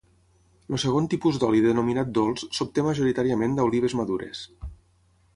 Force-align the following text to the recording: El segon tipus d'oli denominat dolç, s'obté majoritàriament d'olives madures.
El 0.75 0.79
segon 0.83 1.09
tipus 1.09 1.35
d'oli 1.43 1.59
denominat 1.65 2.09
dolç, 2.17 2.45
s'obté 2.59 2.85
majoritàriament 2.87 3.53
d'olives 3.59 3.95
madures. 4.01 4.41